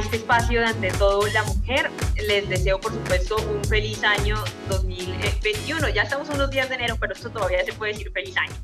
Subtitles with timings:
[0.00, 1.90] este espacio de Ante Todo la Mujer.
[2.26, 4.36] Les deseo, por supuesto, un feliz año
[4.70, 5.90] 2021.
[5.90, 8.54] Ya estamos unos días de enero, pero esto todavía se puede decir feliz año.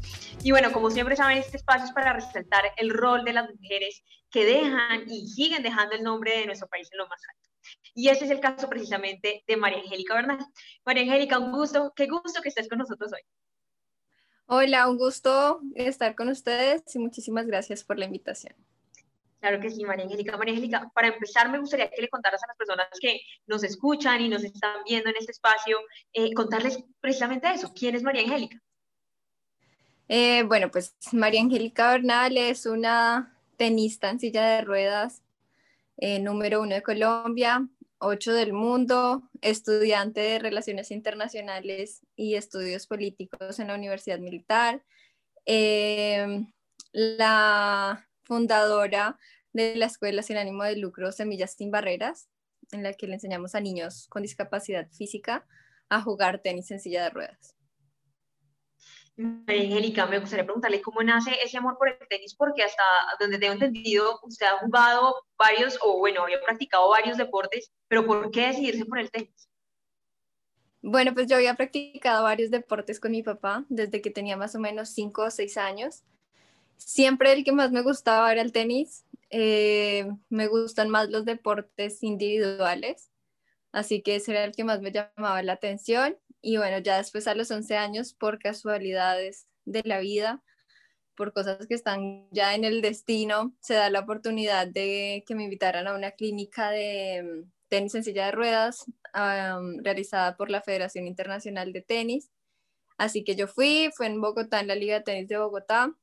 [0.42, 4.02] Y bueno, como siempre saben, este espacio es para resaltar el rol de las mujeres
[4.30, 7.50] que dejan y siguen dejando el nombre de nuestro país en lo más alto.
[7.94, 10.38] Y este es el caso precisamente de María Angélica Bernal.
[10.86, 13.20] María Angélica, un gusto, qué gusto que estés con nosotros hoy.
[14.46, 18.54] Hola, un gusto estar con ustedes y muchísimas gracias por la invitación.
[19.46, 20.36] Claro que sí, María Angélica.
[20.36, 24.20] María Angélica, para empezar me gustaría que le contaras a las personas que nos escuchan
[24.20, 25.78] y nos están viendo en este espacio,
[26.12, 27.72] eh, contarles precisamente eso.
[27.72, 28.60] ¿Quién es María Angélica?
[30.08, 35.22] Eh, bueno, pues María Angélica Bernal es una tenista en silla de ruedas,
[35.98, 43.60] eh, número uno de Colombia, ocho del mundo, estudiante de Relaciones Internacionales y Estudios Políticos
[43.60, 44.82] en la Universidad Militar,
[46.92, 49.16] la fundadora
[49.56, 52.28] de la Escuela Sin Ánimo de Lucro Semillas Sin Barreras,
[52.72, 55.46] en la que le enseñamos a niños con discapacidad física
[55.88, 57.56] a jugar tenis en silla de ruedas.
[59.16, 62.82] Angélica, me gustaría preguntarle cómo nace ese amor por el tenis, porque hasta
[63.18, 68.30] donde tengo entendido, usted ha jugado varios, o bueno, había practicado varios deportes, pero ¿por
[68.30, 69.48] qué decidirse por el tenis?
[70.82, 74.60] Bueno, pues yo había practicado varios deportes con mi papá desde que tenía más o
[74.60, 76.02] menos 5 o 6 años.
[76.76, 79.05] Siempre el que más me gustaba era el tenis.
[79.30, 83.10] Eh, me gustan más los deportes individuales,
[83.72, 86.18] así que ese era el que más me llamaba la atención.
[86.42, 90.42] Y bueno, ya después a los 11 años, por casualidades de la vida,
[91.16, 95.44] por cosas que están ya en el destino, se da la oportunidad de que me
[95.44, 98.84] invitaran a una clínica de mm, tenis en silla de ruedas
[99.82, 102.30] realizada por la Federación Internacional de Tenis.
[102.98, 105.94] Así que yo fui, fue en Bogotá, en la Liga de Tenis de Bogotá,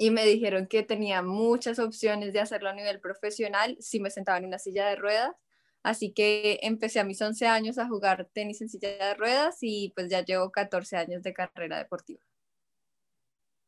[0.00, 4.38] y me dijeron que tenía muchas opciones de hacerlo a nivel profesional si me sentaba
[4.38, 5.36] en una silla de ruedas
[5.82, 9.92] Así que empecé a mis 11 años a jugar tenis en silla de ruedas y
[9.94, 12.22] pues ya llevo 14 años de carrera deportiva.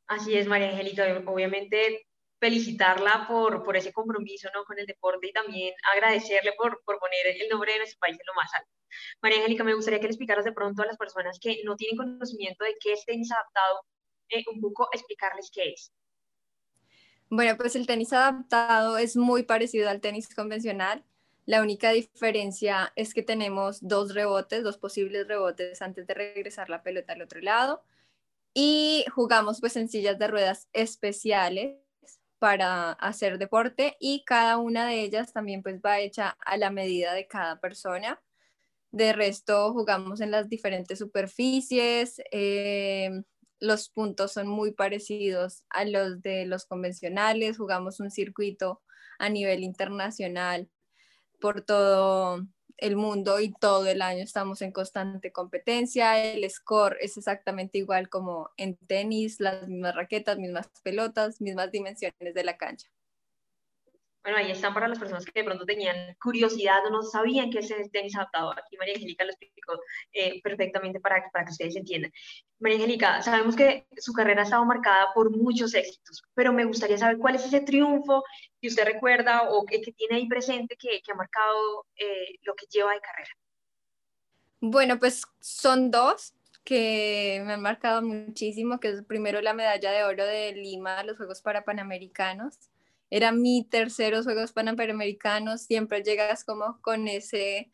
[0.09, 1.22] Así es, María Angélica.
[1.26, 2.06] Obviamente
[2.38, 4.65] felicitarla por, por ese compromiso ¿no?
[4.65, 8.26] con el deporte y también agradecerle por, por poner el nombre de nuestro país en
[8.26, 8.71] lo más alto.
[9.22, 11.97] María Angélica, me gustaría que le explicaras de pronto a las personas que no tienen
[11.97, 13.87] conocimiento de qué es tenis adaptado,
[14.28, 15.92] eh, un poco explicarles qué es.
[17.34, 21.03] Bueno, pues el tenis adaptado es muy parecido al tenis convencional.
[21.47, 26.82] La única diferencia es que tenemos dos rebotes, dos posibles rebotes antes de regresar la
[26.82, 27.82] pelota al otro lado
[28.53, 31.78] y jugamos pues en sillas de ruedas especiales
[32.38, 37.15] para hacer deporte y cada una de ellas también pues va hecha a la medida
[37.15, 38.21] de cada persona.
[38.91, 43.22] De resto jugamos en las diferentes superficies, eh,
[43.62, 48.82] los puntos son muy parecidos a los de los convencionales, jugamos un circuito
[49.20, 50.68] a nivel internacional
[51.40, 52.40] por todo
[52.76, 56.20] el mundo y todo el año estamos en constante competencia.
[56.24, 62.34] El score es exactamente igual como en tenis, las mismas raquetas, mismas pelotas, mismas dimensiones
[62.34, 62.88] de la cancha.
[64.22, 67.59] Bueno, ahí están para las personas que de pronto tenían curiosidad o no sabían que
[67.59, 68.53] es el tenis adaptado.
[68.53, 69.81] Aquí María Angélica lo explicó
[70.12, 72.12] eh, perfectamente para, para que ustedes entiendan.
[72.60, 76.99] María Angélica, sabemos que su carrera ha estado marcada por muchos éxitos, pero me gustaría
[76.99, 78.22] saber cuál es ese triunfo
[78.60, 82.54] que usted recuerda o que, que tiene ahí presente que, que ha marcado eh, lo
[82.54, 83.31] que lleva de carrera.
[84.60, 90.04] Bueno, pues son dos que me han marcado muchísimo, que es primero la medalla de
[90.04, 92.56] oro de Lima, los Juegos para Panamericanos
[93.12, 97.70] era mi terceros Juegos Panamericanos, siempre llegas como con ese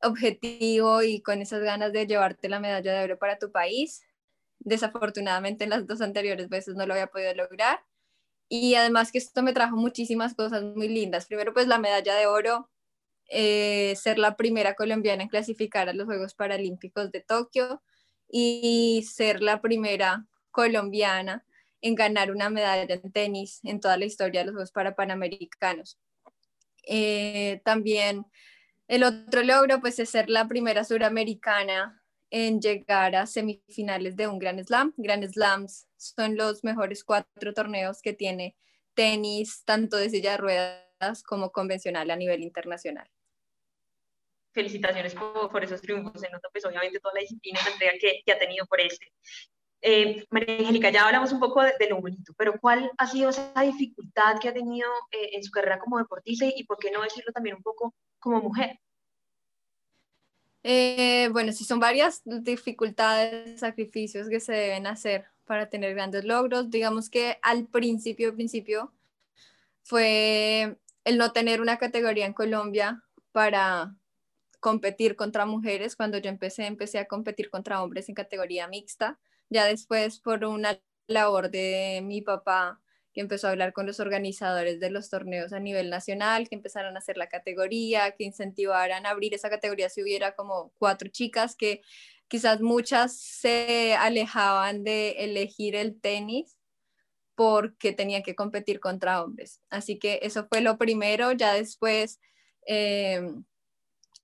[0.00, 4.02] objetivo y con esas ganas de llevarte la medalla de oro para tu país.
[4.60, 7.80] Desafortunadamente en las dos anteriores veces no lo había podido lograr.
[8.48, 11.26] Y además que esto me trajo muchísimas cosas muy lindas.
[11.26, 12.70] Primero pues la medalla de oro,
[13.30, 17.82] eh, ser la primera colombiana en clasificar a los Juegos Paralímpicos de Tokio
[18.28, 21.44] y ser la primera colombiana
[21.80, 25.98] en ganar una medalla en tenis en toda la historia de los Juegos para Panamericanos.
[26.86, 28.26] Eh, también
[28.88, 34.38] el otro logro pues es ser la primera suramericana en llegar a semifinales de un
[34.38, 34.94] Grand Slam.
[34.96, 38.56] Grand Slams son los mejores cuatro torneos que tiene
[38.94, 43.08] tenis, tanto de silla de ruedas como convencional a nivel internacional.
[44.52, 46.20] Felicitaciones por, esos triunfos,
[46.52, 47.92] pues obviamente toda la disciplina entrega
[48.24, 49.12] que ha tenido por este.
[49.80, 53.52] Eh, María Angélica, ya hablamos un poco de, lo bonito, pero ¿cuál ha sido esa
[53.62, 57.32] dificultad que ha tenido eh, en su carrera como deportista y, por qué no decirlo
[57.32, 58.80] también un poco como mujer?
[60.64, 66.70] Eh, bueno, sí son varias dificultades, sacrificios que se deben hacer para tener grandes logros.
[66.70, 68.92] Digamos que al principio, principio
[69.84, 73.94] fue el no tener una categoría en Colombia para
[74.60, 75.94] competir contra mujeres.
[75.94, 79.18] Cuando yo empecé, empecé a competir contra hombres en categoría mixta.
[79.50, 82.80] Ya después, por una labor de mi papá,
[83.12, 86.94] que empezó a hablar con los organizadores de los torneos a nivel nacional, que empezaron
[86.96, 91.56] a hacer la categoría, que incentivaran a abrir esa categoría si hubiera como cuatro chicas,
[91.56, 91.82] que
[92.28, 96.56] quizás muchas se alejaban de elegir el tenis
[97.34, 99.60] porque tenían que competir contra hombres.
[99.70, 102.20] Así que eso fue lo primero, ya después...
[102.66, 103.22] Eh,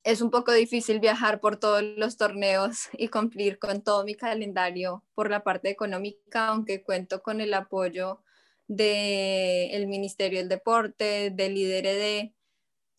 [0.04, 5.02] es un poco difícil viajar por todos los torneos y cumplir con todo mi calendario
[5.14, 8.22] por la parte económica, aunque cuento con el apoyo
[8.68, 12.34] del Ministerio del Deporte, del IDRD,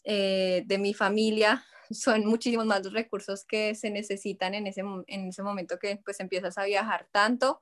[0.03, 1.63] eh, de mi familia.
[1.91, 6.19] Son muchísimos más los recursos que se necesitan en ese, en ese momento que pues
[6.19, 7.61] empiezas a viajar tanto.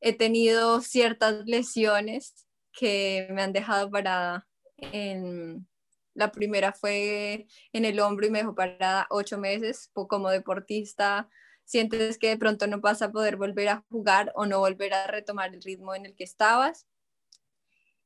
[0.00, 5.66] He tenido ciertas lesiones que me han dejado parada en,
[6.14, 9.90] la primera fue en el hombro y me dejó parada ocho meses.
[9.92, 11.28] Como deportista,
[11.64, 15.06] sientes que de pronto no vas a poder volver a jugar o no volver a
[15.06, 16.86] retomar el ritmo en el que estabas.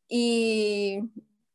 [0.09, 1.01] Y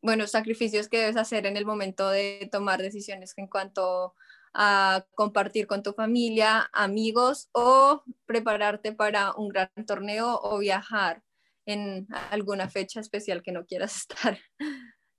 [0.01, 4.15] bueno, sacrificios que debes hacer en el momento de tomar decisiones en cuanto
[4.53, 11.23] a compartir con tu familia, amigos o prepararte para un gran torneo o viajar
[11.65, 14.37] en alguna fecha especial que no quieras estar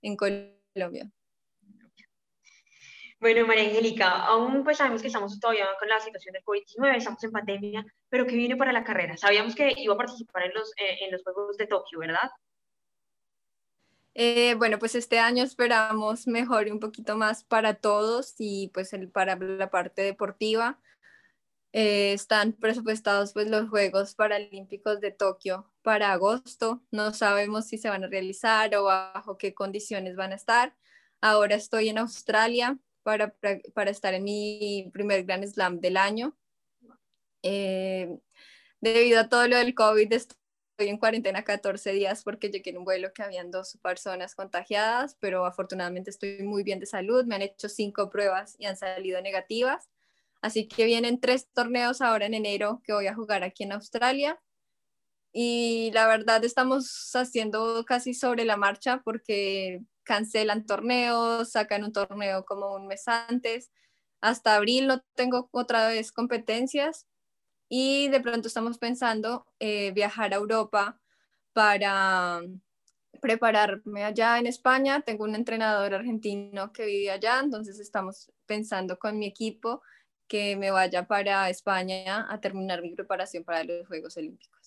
[0.01, 1.11] en Colombia.
[3.19, 7.23] Bueno, María Angélica, aún pues sabemos que estamos todavía con la situación del COVID-19, estamos
[7.23, 9.15] en pandemia, pero ¿qué viene para la carrera?
[9.15, 12.29] Sabíamos que iba a participar en los, eh, en los Juegos de Tokio, ¿verdad?
[14.13, 18.93] Eh, bueno, pues este año esperamos mejor y un poquito más para todos y pues
[18.93, 20.79] el, para la parte deportiva.
[21.73, 26.81] Eh, están presupuestados pues los Juegos Paralímpicos de Tokio para agosto.
[26.91, 30.75] No sabemos si se van a realizar o bajo qué condiciones van a estar.
[31.19, 33.35] Ahora estoy en Australia para,
[33.75, 36.35] para estar en mi primer Grand Slam del año.
[37.43, 38.17] Eh,
[38.81, 40.37] debido a todo lo del COVID, estoy
[40.79, 45.45] en cuarentena 14 días porque llegué en un vuelo que habían dos personas contagiadas, pero
[45.45, 47.25] afortunadamente estoy muy bien de salud.
[47.25, 49.87] Me han hecho cinco pruebas y han salido negativas.
[50.41, 54.41] Así que vienen tres torneos ahora en enero que voy a jugar aquí en Australia.
[55.37, 62.45] Y la verdad estamos haciendo casi sobre la marcha porque cancelan torneos, sacan un torneo
[62.45, 63.69] como un mes antes.
[64.21, 67.05] Hasta abril no tengo otra vez competencias
[67.69, 71.01] y de pronto estamos pensando eh, viajar a Europa
[71.53, 72.41] para
[73.21, 75.01] prepararme allá en España.
[75.01, 79.81] Tengo un entrenador argentino que vive allá, entonces estamos pensando con mi equipo
[80.29, 84.64] que me vaya para España a terminar mi preparación para los Juegos Olímpicos.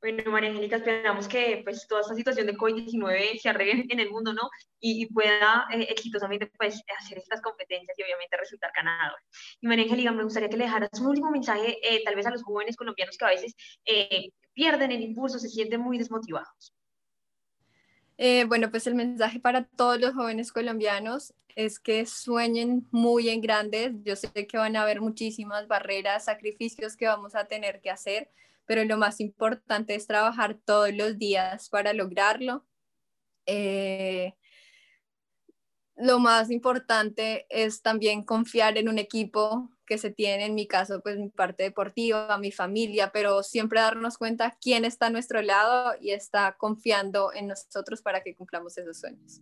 [0.00, 4.10] Bueno, María Angélica, esperamos que pues, toda esta situación de COVID-19 se arregle en el
[4.10, 4.48] mundo, ¿no?
[4.80, 9.18] Y, pueda eh, exitosamente pues, hacer estas competencias y obviamente resultar ganador.
[9.60, 12.30] Y María Angélica, me gustaría que le dejaras un último mensaje eh, tal vez a
[12.30, 13.54] los jóvenes colombianos que a veces
[13.84, 16.74] eh, pierden el impulso, se sienten muy desmotivados.
[18.46, 23.92] Bueno, pues el mensaje para todos los jóvenes colombianos es que sueñen muy en grandes.
[24.02, 28.30] Yo sé que van a haber muchísimas barreras, sacrificios que vamos a tener que hacer,
[28.66, 32.66] pero lo más importante es trabajar todos los días para lograrlo.
[33.46, 34.34] Eh,
[35.96, 41.00] lo más importante es también confiar en un equipo que se tiene, en mi caso,
[41.00, 45.94] pues mi parte deportiva, mi familia, pero siempre darnos cuenta quién está a nuestro lado
[46.00, 49.40] y está confiando en nosotros para que cumplamos esos sueños.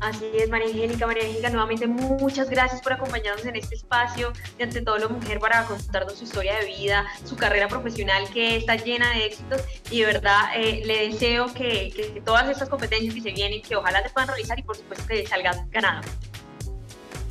[0.00, 1.06] Así es, María Angélica.
[1.06, 5.38] María Angélica, nuevamente muchas gracias por acompañarnos en este espacio y ante todo la mujer
[5.38, 10.00] para contarnos su historia de vida, su carrera profesional que está llena de éxitos y
[10.00, 14.02] de verdad eh, le deseo que, que, todas estas competencias que se vienen, que ojalá
[14.02, 16.00] te puedan realizar y por supuesto que salgas ganado.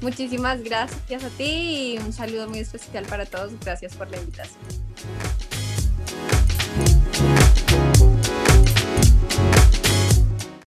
[0.02, 3.52] Muchísimas gracias a ti y un saludo muy especial para todos.
[3.60, 4.60] Gracias por la invitación.